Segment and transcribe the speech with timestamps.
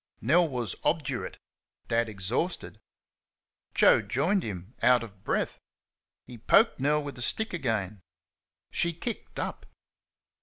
[0.19, 1.37] Nell was obdurate,
[1.87, 2.79] Dad exhausted.
[3.75, 5.59] Joe joined them, out of breath.
[6.25, 7.99] He poked Nell with the stick again.
[8.71, 9.67] She "kicked up."